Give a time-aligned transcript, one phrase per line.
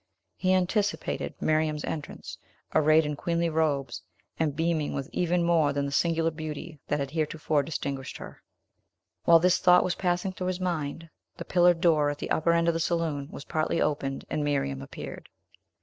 [0.35, 2.35] He anticipated Miriam's entrance,
[2.73, 4.01] arrayed in queenly robes,
[4.39, 8.41] and beaming with even more than the singular beauty that had heretofore distinguished her.
[9.25, 12.67] While this thought was passing through his mind, the pillared door, at the upper end
[12.67, 15.29] of the saloon, was partly opened, and Miriam appeared.